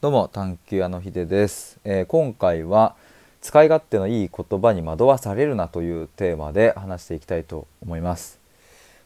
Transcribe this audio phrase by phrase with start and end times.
[0.00, 2.94] どうも探求屋のひでです、えー、今回は
[3.40, 8.38] 使い勝手のいい言葉に惑わされるなというテーマで話していきたいと思います。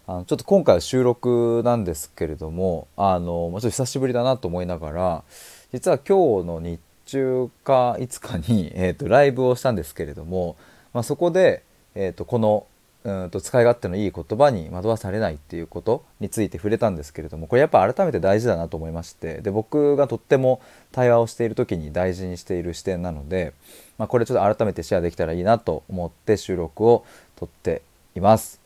[0.06, 5.24] あのちょっと今回は収録なんですけれどもあのちょっと久しぶりだなと思いながら
[5.72, 10.56] 実は今日の日中かいつかに、えーと、ライブをしたんですけれども、
[10.92, 11.62] まあ、そこで、
[11.94, 12.66] えーとこの
[13.04, 20.60] うんと使い勝手のいい言葉に惑わされないっていうことについて触れたんですけれどもこれやっぱ改めて大事だなと思いましてで僕がとっても
[20.92, 23.54] 対話をしている時に大事にしている視点なので、
[23.98, 27.82] まあ、これちょっと改めてシェアできたらいいなと思って収録を撮って
[28.14, 28.60] います。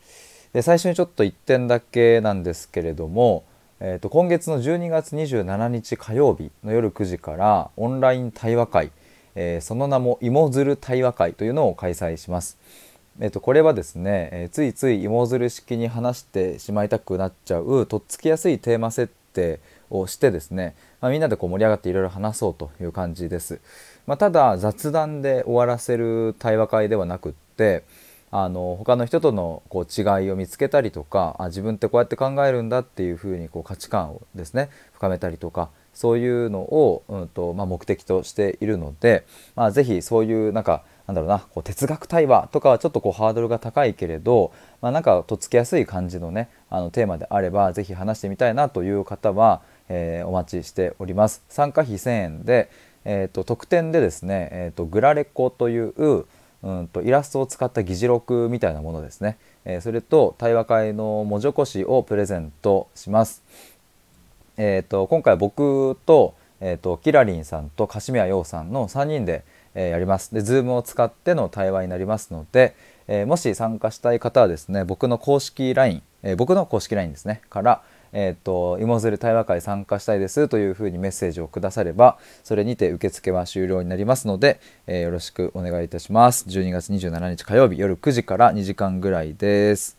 [0.53, 3.43] で最初にちょっと1点だけなんですけれども、
[3.79, 8.91] えー、と今月の12月27日火曜日の夜9時からオンライン対話会、
[9.35, 12.57] えー、その名も芋づる対話会というのを開催します。
[13.19, 23.59] えっと、これはですね、えー、ついつい芋づる式に話してしまいたくなっちゃうとっつきやすいテーマ設定をしてですね、まあ、みんなでこう盛り上がっていろいろ話そうという感じです。
[24.05, 27.83] まあ、ただ雑談で終わらせる対話会ではなくって
[28.29, 51.43] あの他の人とのこう違いを見つけたりとかあ自分ってこうやって考えるんだっていうふうにこう価値観をですね深めたりとかそういうのを、うんとまあ、目的としているので、まあ、是非そういうなんかなんだろうなこう哲学対話とかはちょっとこうハードルが高いけれど、まあ、なんかとっつきやすい感じのねあのテーマであれば是非話してみたいなという方は、えー、お待ちしております。
[51.47, 52.69] 参加費1000円で、
[53.05, 56.25] えーと、特典でですね、えーと、グラレコという
[56.63, 63.43] うんとイラストを使った議事録みたいなものですね、えー、それと対話会の文字起こしをプレゼントします。
[64.57, 69.43] えーと、今回僕と,、えー、とキラリンさんと柏宮陽さんの3人で
[69.77, 70.33] えやります。
[70.33, 72.75] で、Zoom を使っての対話になりますので、
[73.07, 77.81] えもし参加したい方はですね、僕の公式 LINE、え僕の公式 LINE ですね、から、
[78.13, 86.45] えっ、ー、と、芋づる対話会参加したいですというふうにメッセージをくだされば、それにて受付は終了になりますので、えー、よろしくお願いいたします。
[86.47, 89.97] 12月27日火曜日夜9時から2時間ぐらいです。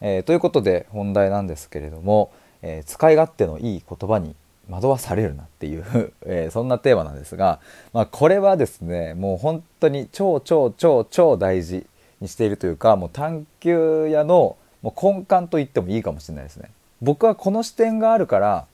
[0.00, 2.32] えー、ということで本題なんですけれども、
[2.64, 4.36] え使い勝手のいい言葉に
[4.72, 5.84] 惑わされるなっていう
[6.24, 7.60] えー、そんなテーマなんですが、
[7.92, 11.86] まあ、これはですねもう本当に超超超超大事
[12.20, 16.70] にしているというかもう探求屋のもう根幹と言ってもいいかもしれないですね。
[17.00, 18.66] 僕はこの視点があるから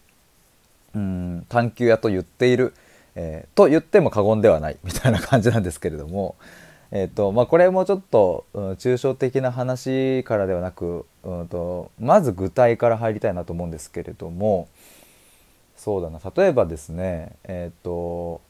[0.95, 2.75] うん探求屋と言っている、
[3.15, 6.37] えー、と言っても過言ではないみたいな感じなんですけれども、
[6.91, 14.69] えーとまあ、これもちょっと、うん、抽象的な話からではなく、うんとまず具体から入りたいなと思うんですけれども、
[15.79, 16.21] そうだな。
[16.37, 18.43] 例えばですねえっ、と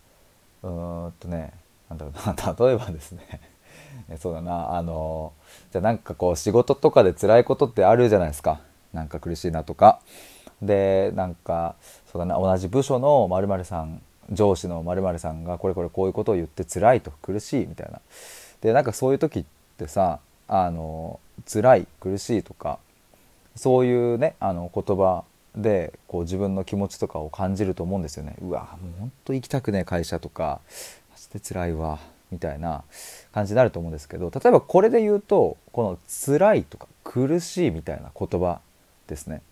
[0.62, 1.52] うんとね
[1.88, 2.34] なんだろうな。
[2.58, 3.40] 例えばですね
[4.18, 4.76] そうだな。
[4.76, 5.32] あの
[5.70, 8.60] じゃあなんかこう仕事とかで辛いことってあるじゃないですか。
[8.92, 10.00] なんか苦しいなとか。
[10.62, 11.76] でなんか
[12.10, 12.38] そうだな。
[12.38, 17.12] 同じ部署のまるさん上司のまるさんがこれこれこういうことを言って辛いと。
[17.22, 18.00] 苦しいみたいな。
[18.62, 19.44] でなんかそういう時っ
[19.76, 20.18] てさ
[20.48, 22.78] あの辛い苦しいとか
[23.54, 25.24] そういうねあの言葉
[25.58, 28.36] でこう自分の気持ちとかを感じると思うんですよね。
[28.40, 30.60] うわもうほんと行きたくねえ会社とか。
[31.10, 31.98] マジで辛いわ。
[32.30, 32.84] みたいな
[33.32, 38.60] 感じになると思うんですけど例えばこれで言うとこの辛いとか苦しいみたいな言葉
[39.06, 39.42] ですね。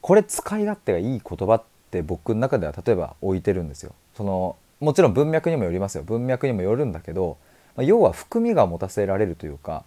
[0.00, 1.62] これ使い勝手がいい言葉っ
[1.92, 3.94] て僕の中では例えば置いてるんですよ。
[4.16, 6.02] そのもちろん文脈にもよりますよ。
[6.02, 7.36] 文脈にもよるんだけど、
[7.76, 9.84] まあ、要は含みが持たせられるというか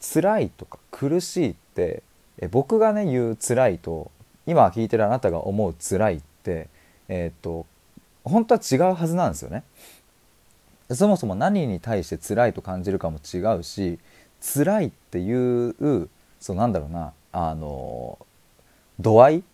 [0.00, 2.02] 辛いとか苦しいって
[2.38, 4.10] え僕がね言う辛いと
[4.50, 6.68] 今聞いてるあなたが思う辛いって
[7.08, 7.66] えっ、と
[8.24, 9.62] 本当は違うはずなんですよね。
[10.92, 13.98] そもそも何に対して辛いと感じるかも違うし
[14.54, 16.08] 辛いっていう
[16.40, 18.18] そうなんだろうなあの
[18.98, 19.44] 度合い？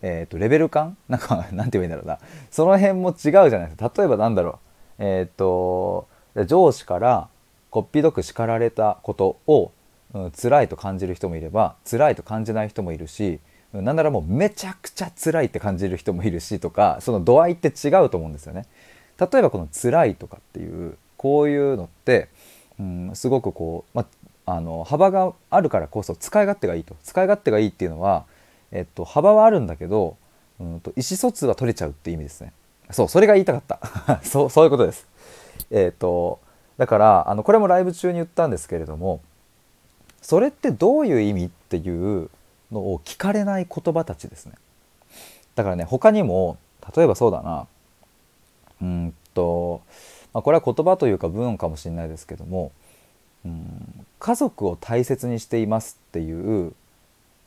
[0.00, 0.96] えーと、レベル感？
[1.08, 2.18] なんか なんて言うんだろうな。
[2.52, 3.90] その辺も違うじゃないですか。
[3.98, 4.58] 例えばなんだろう。
[5.04, 6.06] えっ、と
[6.46, 7.28] 上司から
[7.70, 9.72] こっぴどく叱られたことを、
[10.14, 13.40] うん、辛いと感じる人もいれば辛いと感じない人もいるし
[13.72, 18.66] なんならもうめちゃくちゃ辛いって感じる人もいるしとかその度合いって違うと思うんですよね。
[19.18, 22.28] 例えばこの辛いとかっていうこういうのって、
[22.78, 24.06] うん、すごくこう、ま
[24.46, 28.24] あの幅があるからこそ使い勝手がいいと使い勝手がいいっていうのは、
[28.72, 30.16] えっと、幅はあるんだけど、
[30.58, 32.54] うんと、意思疎通は取れちゃうってう意味ですね。
[32.90, 35.06] そうそれが言いたかった そうそういうことです。
[35.70, 36.40] えっと
[36.78, 39.20] だからあのこれもライブ中に言ったんですけれども
[40.22, 42.30] それってどういう意味っていう
[42.72, 44.52] のを聞かれない言葉たちですね。
[45.54, 46.56] だからね他にも
[46.96, 47.66] 例えばそうだな。
[48.80, 49.80] うんと、
[50.32, 52.70] まあ、これは言葉というか文かもしれないですけども
[53.44, 56.72] うん家族を大切にしていますっていう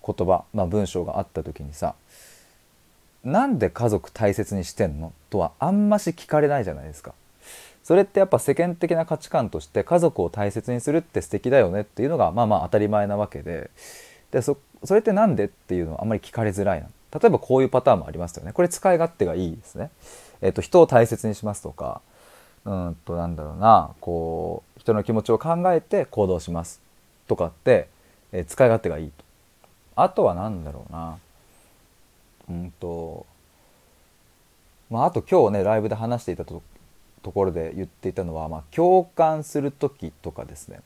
[0.05, 1.95] 言葉、まあ、文章があった時にさ
[3.23, 5.13] なんで家族大切にしてんの？
[5.29, 7.13] とはあんまし聞かれないじゃないですか。
[7.83, 13.69] それってやっぱ世間的な価値観として家族を大切にするって素敵だよねっていうのがまあまあ当たり前なわけで。
[14.31, 16.87] でそそれって何でっていうのはあんまり聞かれづらいな。
[17.19, 18.53] 例えばこういうパターンもありますよね。
[18.53, 19.91] これ使い勝手がいいですね。
[20.41, 22.01] えっと、人を大切にしますとか。
[22.63, 23.91] うんとなんだろうな。
[24.01, 26.81] こう人の気持ちを考えて行動します
[27.27, 27.87] とかって、
[28.31, 29.23] えー、使い勝手がいいと。
[29.95, 31.17] あとは何だろうな。
[32.49, 33.25] うんと
[34.89, 36.61] まああと今日ねライブで話していたと
[37.23, 40.81] ところで言っていたのは、まあ、共感する時とかですね。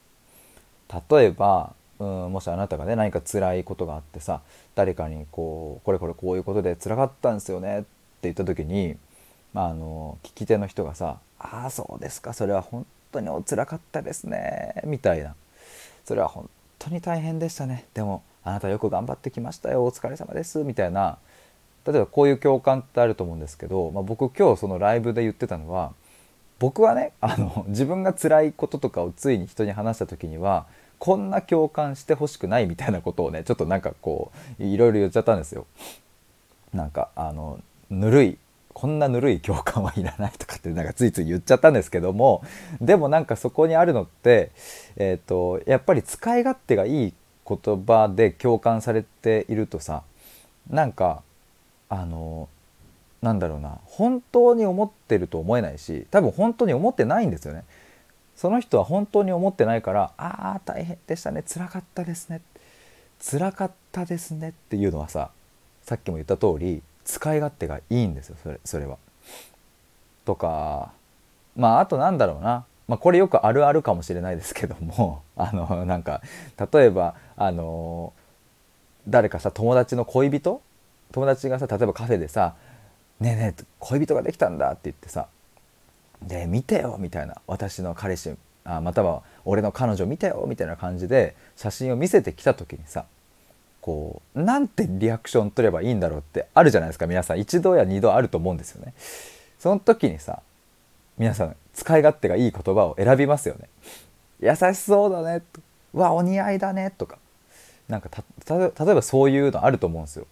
[1.10, 4.42] 例えばうんもしあなたがね何か辛いことがあってさ
[4.76, 7.88] 誰かにこうこれこれこういうことで辛かったんですよねって
[8.24, 8.98] 言った時に、
[9.54, 15.36] まあ、あの聞き手の人がさ「ああそうですかそれは本当にお辛かったですね」みたいな
[16.04, 16.50] 「それは本
[16.80, 17.86] 当に大変でしたね。
[17.94, 21.18] でもあなたよく頑張ってきましたよお疲れ様です」みたいな。
[21.86, 25.94] 例えばこういう共感ってあると思うんですけど、まあ、僕今日そのライブで言ってたのは
[26.58, 30.66] 僕はねあの自分が辛いこととかをついに人に話した時には
[31.00, 35.66] こんな共感してほしくないみたいなことをねちょっとなんかこういろいろ言っちゃったんですよ。
[36.74, 37.60] なんかあの
[37.90, 38.38] ぬるい
[38.74, 42.44] こんなぬるい共感はいらないとかってなんかついつい言っちゃったんですけども
[42.82, 44.52] でもなんかそこにあるのって、
[44.98, 47.14] えーと、やっぱり使い勝手がいい
[47.48, 50.04] 言葉で共感されているとさ
[50.70, 51.24] なんか
[51.88, 52.50] あの
[53.22, 57.64] なんだろうな本当に思ってると思えないし多分本当に思ってないんですよね。
[58.36, 62.42] その人は本当に思ってないから「ああ大変でしたね辛かったですね」
[63.20, 65.32] 「辛かったですね」っていうのはさ
[65.84, 68.98] さっきも言った通り使い勝手がいいんですよそれそれは。
[70.26, 70.92] とか
[71.56, 76.22] まああとなんだろうな、まあ、これよくあるあるかもしれないですけども あのなんか
[76.72, 78.12] 例えばあの
[79.08, 80.62] 誰かさ友達の恋人？
[81.12, 82.56] 友達がさ例えばカフェでさ
[83.22, 85.28] 「ねえねえ恋人ができたんだ」って言ってさ
[86.22, 93.06] で見てよみたいな私の彼氏あまたは俺の彼女見てよみたいな感じで写真を見せてきた時にさ
[93.82, 98.94] こうなんてリアクション取ればいいんだろうってあるじゃないですか皆さん一度や二度あると思うんですよね。
[99.60, 100.42] その時にさ
[101.18, 103.70] 皆さん使い勝手がいい言葉を選びますよね。
[104.40, 105.44] 優しそうだね
[105.94, 107.20] うわお似合いだねとか
[107.88, 108.10] なんか
[108.50, 108.56] 例
[108.92, 110.26] えばそういうのあると思うんですよ。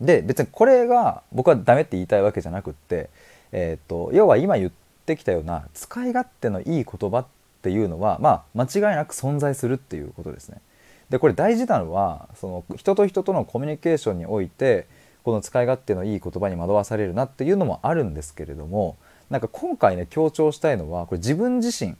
[0.00, 3.10] で別にこれが僕はダメって言いたいわけじゃなくって
[3.56, 4.70] えーと、要は今言っ
[5.06, 7.26] てきたような使い勝手のいい言葉っ
[7.62, 10.60] ていうのは、まあ、間違いなく存在するっていうことですね。
[11.08, 14.86] でこれ大事なのはその人と人とのコミュニケーションにおいて
[15.22, 18.96] この使い勝手のいい言葉に惑わされるなっていうのもあるんですけれども
[19.30, 21.94] なんか今回ね強調したいのはこれ自分自身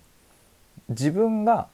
[0.89, 1.69] 自分が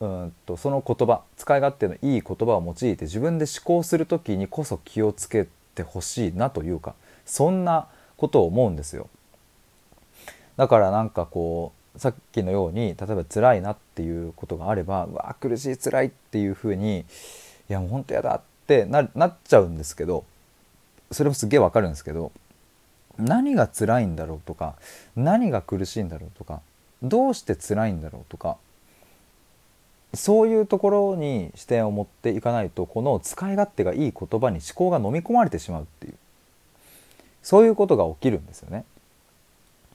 [0.00, 6.94] うんとその言葉使い勝手のいい言葉を用いて自分で思考する時にこそ気をつけてほしいなというか
[7.26, 7.88] そんな
[8.18, 9.08] ことを思うんですよ。
[10.58, 17.00] だからなんかこうさっきのように例えば辛いなっていうことがあればうわ苦しい辛いっていうふうに
[17.70, 20.24] いやもうほんとやだってなっちゃうんですけど
[21.10, 22.32] それもすげえわかるんですけど
[23.18, 24.74] 何が辛いんだろうとか
[25.16, 26.60] 何が苦しいんだろうとか
[27.02, 28.56] どうして辛いんだろうとか
[30.14, 36.14] そういうところに視点を持っていかないとこの使い勝手がいい言葉に思考が飲み込まれてしまうっていう
[37.48, 38.84] そういうことが起きるんですよね。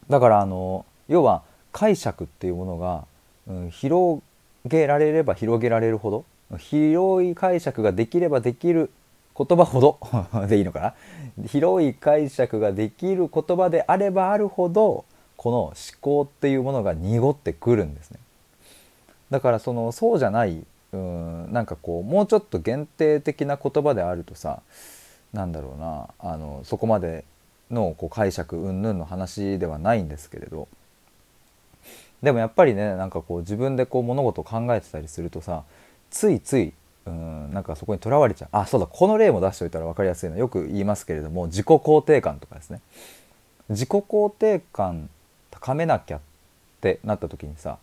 [0.10, 3.06] だからあの要は解釈っていうものが、
[3.48, 4.24] うん、広
[4.66, 8.90] げられれば広げられるほど広い解釈ができればできる
[9.38, 10.00] 言葉ほど
[10.50, 10.96] でいいのか
[11.38, 11.46] な？
[11.46, 15.06] 広い解釈ができる言葉であればあるほど
[15.38, 18.18] この思考っていうものが濁ってくるんですね。
[19.30, 24.64] だからそのそうじゃないうんなんかこうもうちょっと限定的な言葉であるとさ
[25.34, 27.26] なんだろうなあのそこまで
[27.74, 30.68] のこう解釈云々の話ではないんですけれど。
[32.22, 35.64] でもやっぱりねなんかこう自分でこう物事を考えてたりするとさ
[36.10, 36.72] ついつい
[37.06, 38.50] うんなんかそこにとらわれちゃう。
[38.54, 42.80] あそうだこの例も出しておいたら分かりやすいのよく言いますけれども自己肯定感とかですね。
[43.70, 45.10] 自己肯定感
[45.52, 46.22] 高めなきゃっ
[46.82, 47.78] てなった時にさ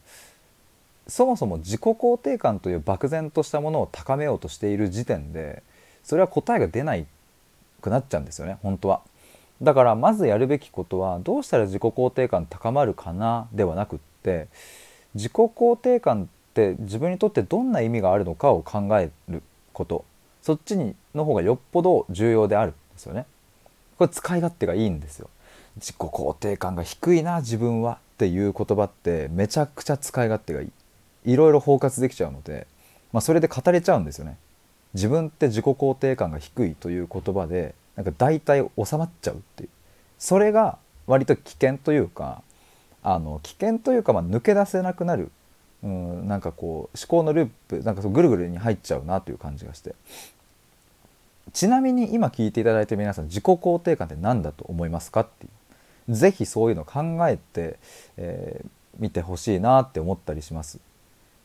[1.08, 5.62] そもそも自己肯定感という漠然としたものを高めようとしている時点で
[6.04, 7.06] それは答えが出ない
[7.80, 9.00] くなっちゃうんですよね本当は。
[9.62, 14.48] だからまずやるべきことはどうしたら自己肯定感高まるかなではなくって
[15.14, 20.04] 自己肯定感って自分にとってどんな意味があるのかを考えること
[20.42, 23.26] そっちにの方がよっぽど重要であるんですよね。
[23.98, 25.28] これ使い勝手がいいんですよ。
[25.76, 30.70] 自己肯定感が低いな自分はっていう言葉ってめちゃくちゃ使い勝手がいい。
[31.32, 32.66] いろいろ包括できちゃうので、
[33.12, 34.36] まあ、それで語れちゃうんですよね。
[34.94, 39.68] 自分って自己肯定感が低いという言葉でなんか大体収まっちゃうっていう。
[40.18, 42.42] それが割と危険というか
[43.02, 45.30] あの危険というかまあ抜け出せなくなる。
[45.82, 49.94] うんなんかこう思考のループなんかそうぐるぐるに入っちゃうなという感じがして。
[51.52, 56.14] ちなみに今聞いていただいて皆さん自己肯定感って何だと思いますかっていう。
[56.14, 57.78] 是非そういうの考えて、
[58.16, 58.68] えー、
[58.98, 60.78] 見てほしいなって思ったりします。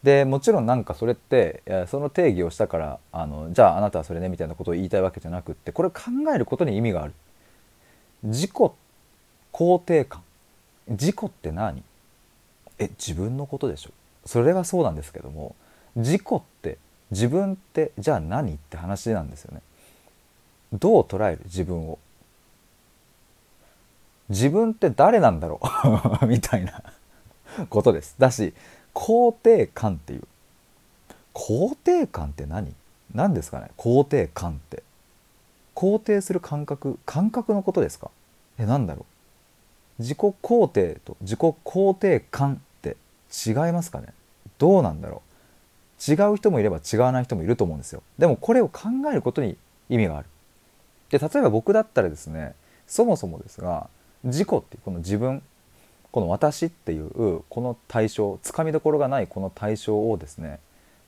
[0.06, 6.02] でもちろんなんかそれってその定義をしたからあのじゃああなたはそれねみたいなことを言いたいわけじゃなくってこれ考
[6.34, 7.14] えることに意味がある。
[8.22, 8.52] 自己
[9.52, 10.22] 肯定感。
[10.88, 11.84] 自己って何？
[12.78, 13.90] え自分のことでしょ。
[14.28, 15.56] それはそうなんですけども
[15.96, 16.78] 自己って
[17.10, 19.62] 自分ってじゃあ何って話なんですよね。
[20.72, 21.42] どう捉える？
[21.46, 21.98] 自分を。
[24.30, 25.60] 自分って誰なんだろ
[26.22, 26.26] う？
[26.30, 26.84] みたいな
[27.72, 28.14] ことです。
[28.20, 28.54] だし
[28.96, 30.24] 肯定感っていう。
[31.36, 32.74] 肯定感って何？
[33.14, 33.70] 何ですかね？
[33.78, 34.82] 肯定感って。
[35.76, 36.98] 肯定する感覚。
[37.06, 38.10] 感覚のことですか？
[38.58, 39.06] え何だろ
[40.00, 40.02] う？
[40.02, 42.98] 自己肯定と自己肯定感って
[43.46, 44.08] 違いますかね？
[44.58, 46.12] どうなんだろう？
[46.12, 48.02] 違う人もいれば違わない人もいると思うんですよ。
[48.18, 49.58] でもこれを考えることに
[49.90, 50.28] 意味がある。
[51.10, 52.56] で例えば僕だったらですね
[52.88, 53.90] そもそもですが
[54.24, 55.42] 自己っていうこの自分
[56.16, 60.62] この私っていうこの対象つかみどころがないこの対象をですね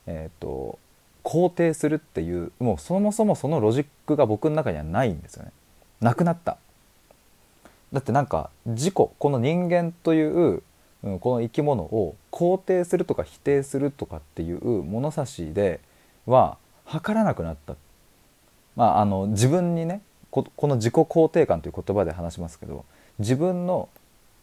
[0.06, 0.78] えっ、ー、と
[1.24, 5.54] 肯定するっていうもうそもそもそのロジックが僕の中にはないんですよね。
[6.02, 6.58] なくなった。
[7.94, 10.62] だってなんか自己この人間という、
[11.04, 15.80] うん、この生き物を肯定するとか否定するとかっていう物差しで
[16.26, 17.76] は測らなくなった。
[18.76, 22.84] まああの自分にねこの自己肯定感という言葉で話しますけど
[23.20, 23.88] 自分の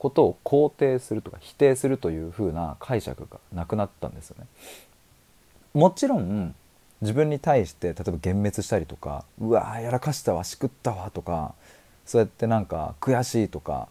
[0.04, 4.46] ことを肯定するとか否定するというふうな解釈がなくなったんですよね。
[5.73, 6.54] もちろん
[7.00, 11.54] 自分に対して例えば幻滅したりとか「うわやらかしたわしくったわ」とか
[12.04, 13.88] そうやってなんか悔しいとか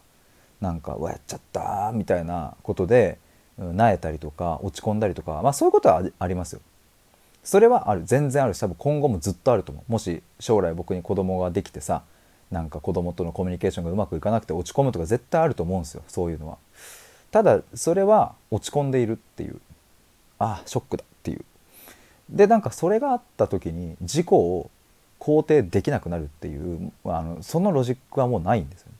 [0.60, 3.18] なんか「うわやっちゃった」みたいなことで
[3.58, 6.60] なえたりとか落ち込んだりとかまあそういうことはありますよ。
[7.42, 12.04] それはある全然あるし多分今後もずっとあると思うもし将来僕に子供ができてさ
[12.50, 16.58] なんか子供とのコミュニケーションがうまくいかなくて落ち込むとか絶対あると思うんですよそういうのは。
[17.30, 19.60] ただそれは落ち込んでいるっていう
[20.38, 21.44] ああショックだっていう。
[22.30, 24.70] でなんかそれがあった時に自己を
[25.20, 28.94] 肯定できなくなるっていうあのそのロジックはもうないんですよ、ね。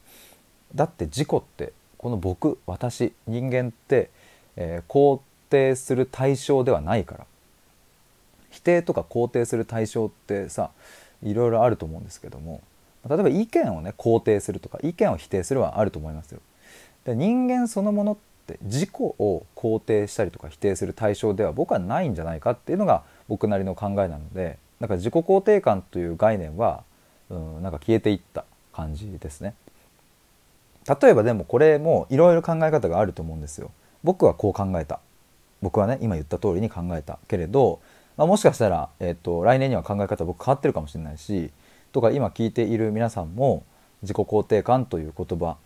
[0.75, 4.11] だって自己ってこの僕私人間って、
[4.57, 7.27] えー、肯定する対象ではないから
[8.51, 10.71] 否定とか肯定する対象ってさ
[11.23, 12.61] いろいろあると思うんですけども
[13.09, 16.41] 例えば意見をね肯定するとか意見を否定するはあると思いますよ。
[17.05, 26.83] で人間そのものって自己を肯定したりとか否定する対象では僕はないんじゃないかっていうのが僕なりの考えなのでなんか自己肯定感という概念は、
[27.31, 29.55] うん、なんか消えていった感じですね。
[31.01, 33.71] 例えばでもこれもいろいろ考え方があると思うんですよ。
[34.03, 35.01] 僕はこう考えた。
[35.63, 37.81] 僕はね今言った通りに考えたけれど、
[38.19, 41.51] まあ、もしかしたら、えーと来年には考え方僕変わってるかもしれないし
[41.95, 43.65] とか今聞いている皆さんも
[44.03, 45.57] 自己肯定感という言葉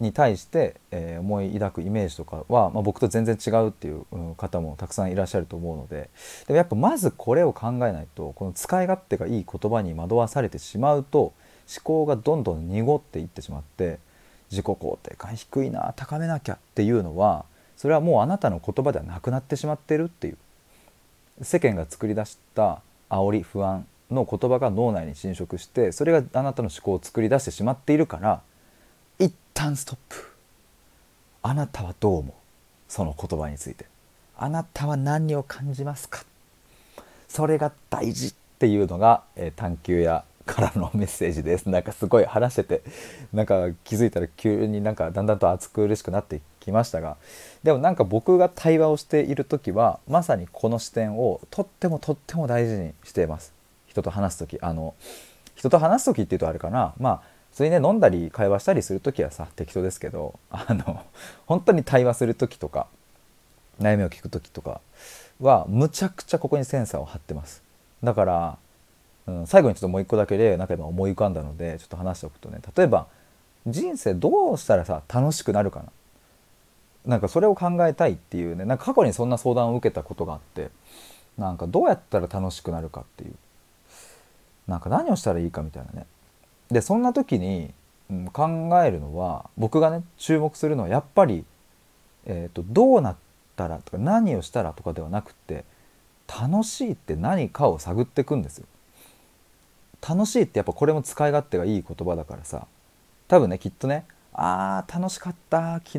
[0.00, 4.04] に対して、え、思い抱くイメージとかは、まあ、僕と全然違うっていう
[4.36, 6.08] 方もたくさんいらっしゃると思うので
[6.46, 11.34] でもやっぱまずこれを考えないとこの使い勝手がいい言葉に惑わされてしまうと思
[11.82, 13.98] 考がどんどん濁っていってしまって
[14.50, 17.44] 自己肯定感低いな高めなきゃっていうのは
[17.76, 20.38] それはもうあなたの言葉ではなくなってしまってるっていう。
[21.42, 28.40] 世間が作り出した煽り不安の言葉が脳内に侵食してそれがあなたの思考を作り出してしまっているから
[29.18, 30.32] 一旦ストップ。
[31.42, 32.32] あなたはどう思う？
[32.88, 33.86] その言葉について。
[34.36, 36.24] あなたは何を感じますか？
[37.28, 41.68] それが大事っていうのが、えー、探求やからのメッセージです。
[41.68, 42.82] なんかすごい話してて
[43.32, 47.16] なんか気づいたら急になんかだんだんと熱苦しくなってきましたが
[47.62, 53.52] でもなんか僕が対話をしている時はまさにこの視点をとってもとっても大事にしています。
[53.88, 54.94] 人と話す時あの
[55.56, 56.94] 人と話す時っていうとあれかな。
[56.98, 61.02] まあ普通にね飲んだり会話したりする時はさ適当ですけどあの
[61.46, 62.86] 本当に対話する時とか
[63.80, 64.80] 悩みを聞く時とか
[65.40, 67.62] はむちゃくちゃここにセンサーを張ってます。
[68.04, 68.58] だから、
[69.26, 73.08] うん、最後にちょっともう一個だけでなんか今思い浮かんだのでちょっと話しておくとね例えば
[73.66, 75.86] 人生どうしたらさ楽しくなるかな。
[77.06, 80.68] なんかそれを考えたいっていうねなんか過去にそんな相談を受けたことがあって
[81.38, 83.34] なんかどうやったら楽しくなるかっていう。
[84.68, 86.06] なんか何をしたらいいかみたいなね。
[86.70, 87.72] でそんな時に、
[88.10, 91.44] うん、考えるのは僕がね注目するのはやっぱり、
[92.26, 93.16] えーと、どうなっ
[93.56, 95.64] たらとか何をしたらとかではなくて
[96.28, 98.66] 楽しいって何かを探っていくんですよ。
[100.06, 102.66] 楽しいってやっぱこれも使い勝手がいい言葉だからさ。
[103.26, 105.98] 多分ねきっとねあー楽しかった昨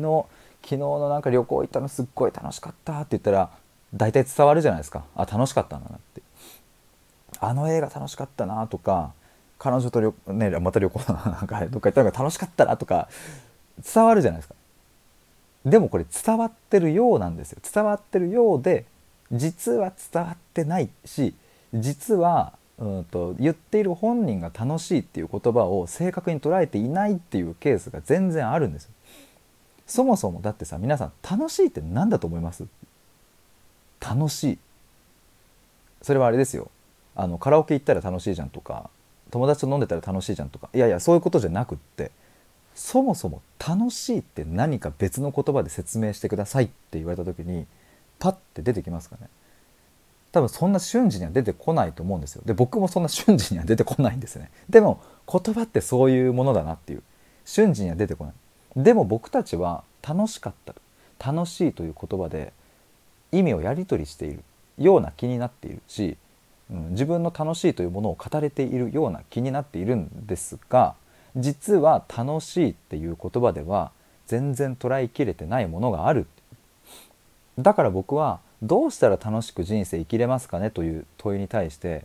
[0.62, 3.50] 昨日のなんか旅行行ったのすっごい楽しかったって言ったら
[3.94, 5.04] 大体伝わるじゃないですか。
[5.16, 6.22] あ楽しかったんだなって。
[7.40, 9.12] あの映画楽しかったなとか
[9.58, 13.08] 彼女と旅ねまた旅行 なんかどっか行ったのが楽しかったなとか
[13.94, 14.54] 伝わるじゃないですか。
[15.64, 17.60] でもこれ伝わってるようなんですよ。
[17.72, 18.86] 伝わってるようで
[19.32, 21.34] 実は伝わってないし
[21.74, 28.90] 実はうんと言っている本人が楽しいっていう言葉を正確に捉えていないっていうケースが全然あるんですよ。
[29.86, 32.64] そもそもだってさ皆さん楽しいって何だと思います？
[34.00, 34.58] 楽しい。
[36.00, 36.70] それはあれですよ。
[37.20, 38.88] あのカラオケ行ったら楽しいじゃんとか
[39.30, 42.12] 友達と飲んでたら楽しいじゃんとかいやいやそういうことじゃなくって
[42.74, 47.66] そもそも楽しいって何か別の言葉で説明してくださいって言われた時に
[48.18, 49.28] パッて出てきますかね。
[50.32, 52.42] 多分そんな瞬時には出てこないと思うんですよ。
[52.46, 54.50] で僕もそんな瞬時には出てこないんですね。
[54.70, 57.02] でも言葉ってそういうものだなっていう。
[57.44, 58.34] 瞬時には出てこない。
[58.76, 60.74] でも僕たちは楽しかった。
[61.32, 62.52] 楽しいという言葉で
[63.32, 64.42] 意味をやり取りしている
[64.78, 66.16] ような気になっているし、
[66.70, 70.94] うん、自分の楽しいというものを語れているような気になっているんですが
[71.36, 73.92] 実は楽しいっていう言葉では
[74.26, 76.26] 全然捉えきれてないものがある
[77.58, 82.04] だから僕はどうしたら楽しく人生生きれますかねという問いに対して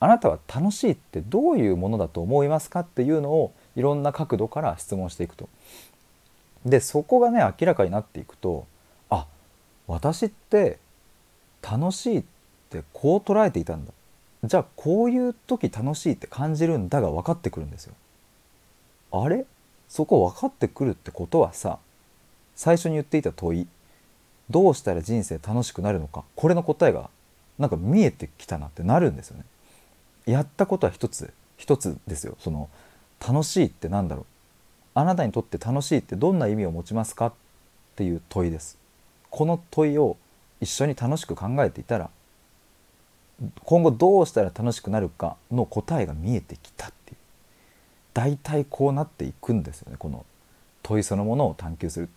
[0.00, 5.48] あなたは楽しいってどういうものだと思いますかっていうのをいろんな角度から質問していくと。
[6.64, 8.66] でそこがね明らかになっていくと
[9.10, 9.26] あ
[9.86, 10.78] 私って
[11.62, 12.37] 楽しいって
[12.92, 13.92] こう捉えていたんだ。
[14.44, 17.94] じゃあこういう時楽しいって感じるんだが分かってくるんですよ。
[19.10, 19.44] あれ？
[19.88, 21.78] そこ分かってくるってことはさ
[22.54, 23.66] 最初に言っていた問い
[24.50, 27.10] どうしたら人生楽しくなるのかこれの答えが
[27.58, 29.44] なんか見えてきたなってなるんですよね。
[30.26, 32.36] やったことは一つ一つですよ。
[32.38, 32.68] その
[33.26, 34.26] 楽しいって何だろう。
[34.94, 37.32] あなたにとって楽しいってどんな意味を持ちますかっ
[37.96, 38.78] ていう問いです。
[39.30, 40.16] この問いを
[40.60, 42.10] 一緒に楽しく考えていたら
[43.64, 47.16] 今後どうしたら楽しくなるかの答えが見えてきたっていう。
[48.14, 50.24] 大体こうなっていくんですよねこの。
[50.82, 52.08] 問いそのものを探求する。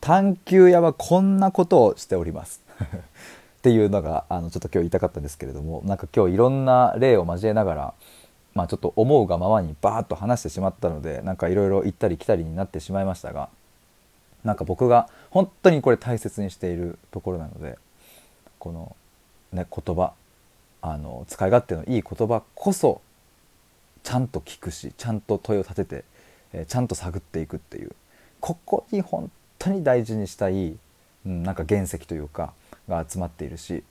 [0.00, 2.60] 探求屋はこんなことをしております。
[3.58, 7.94] っていうのがあのちょっと今日言いたかったんですけれどもなんか今日いろんな例を交えながら
[8.54, 13.48] まあちょっと思うがままにバーッと話してしまったのでなんかいろいろ行ったり来たりになってしまいましたが
[14.44, 17.78] なんか僕が本当にこれ大切にしているところなので
[18.60, 18.94] この
[19.52, 20.12] ね言葉
[20.80, 23.00] あの使い勝手のいい言葉こそ
[24.02, 26.04] ちゃんと聞くしちゃんと問いを立てて、
[26.52, 27.92] えー、ちゃんと探っていくっていう
[28.40, 30.76] ここに本当に大事にしたい、
[31.26, 32.52] うん、なんか原石というか
[32.88, 33.82] が集まっているし、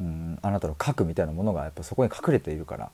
[0.00, 2.90] うん、あなたの核みたいなものがやっぱそこに隠れているから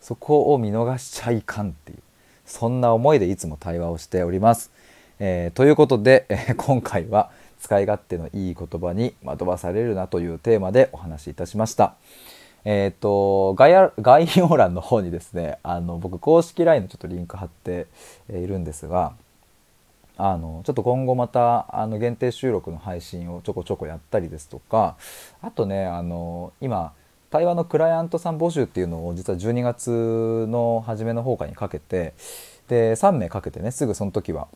[0.00, 1.98] そこを見逃しちゃいかんっていう
[2.44, 4.70] そんな思いでいつも対話をしております。
[5.18, 7.30] えー、ということで、えー、今回は
[7.60, 11.94] 使い勝手のいい言葉に惑わされるなというテーマでお話しいたしました。
[12.68, 17.86] えっ、ー、と概要概要欄の方にですねあの僕公式 LINE のちょっとリンク貼って
[18.28, 19.12] いるんですが
[20.18, 24.96] あのちょっと今後またあの限定収録の配信をちょこちょこやったりですとか
[25.42, 26.92] あとねあの今
[27.30, 32.14] 対話のクライアントさん募集っていうのを実は12月の初めの方かにかけて
[32.66, 34.48] で3名かけてねすぐその時は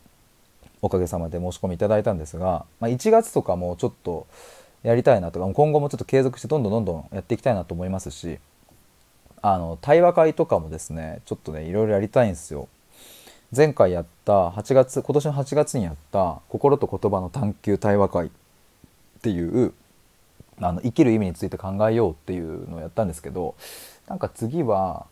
[0.81, 4.27] おかげさまで申し込みいただいたんですが、まあ、1月とかもちょっと
[4.83, 8.39] やりたいなとか今後もちょっと継続してどんどんどんどんやっていきたいなと思いますし
[9.41, 12.67] あの対話会とかもですねちょっとねいろいろやりたいんですよ。
[13.55, 18.29] 前回やった8月今年の8月にやった「心と言葉の探求対話会」っ
[19.21, 19.73] ていう
[20.61, 23.55] あの生きる意味について考えようっていうのをやったんですけど
[24.07, 25.05] なんか次は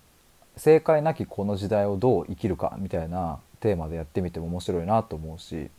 [0.56, 5.70] 正解なきこの時代をどう生きるかみたいなテーマでやってみても面白いなと思うし、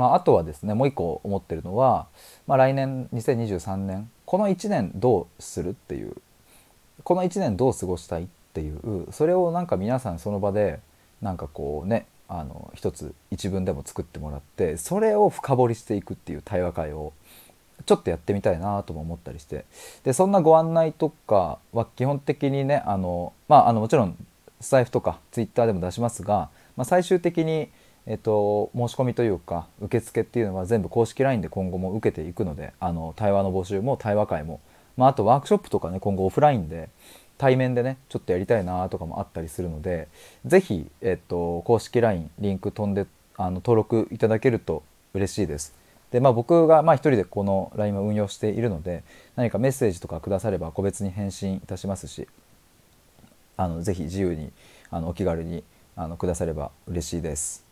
[0.00, 2.06] まあ、あとはですねもう一個思ってるのは、
[2.46, 6.16] まあ、来年2023年この1年どうするっていう
[7.04, 10.80] この1年どう過ごしたいっていうそれをなんか皆さんその場で
[11.20, 17.12] なんかこうねあの一つ一文でも作ってもらってそれを深掘りしていくっていう対話会を
[17.84, 19.66] ちょっとやってみたいなとも思ったりして
[20.04, 24.16] でそんなご案内とかは基本的にねあのまああのもちろん
[24.62, 27.70] スタイフとかツイッターでも出しますが、まあ、最終的に、
[28.06, 34.60] えっと、申し込みというか受付っていうのは全部公式 LINE で今後も受けていくのであの対話の募集も対話会も、
[34.96, 36.88] まあ、あとワークショップとかね今後オフラインで
[37.38, 40.08] 対面でねちょっとやりたいなとかもあったりするので
[40.44, 44.82] 是非、えっと、公式 LINE リンク飛んであの登録いただけると
[45.14, 45.74] 嬉しいです。
[46.10, 49.04] でまあ僕がまあ一人でこの LINE を運用しているので
[49.36, 52.26] 何かメッセージとかくだされば個別に返信いたしますし
[53.56, 54.50] あのぜひ自由に
[54.90, 55.62] あのお気軽に
[55.96, 57.69] あのくだされば嬉しいです。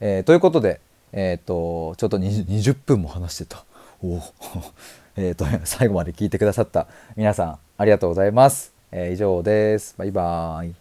[0.00, 0.80] えー、ということで、
[1.12, 3.64] えーと、ちょっと 20, 分も話してた。
[4.02, 4.20] お
[5.16, 6.86] えと 最後まで聞いてくださった
[7.16, 8.72] 皆さんありがとうございます。
[8.92, 9.94] えー、以上です。
[9.98, 10.79] バイバーイ。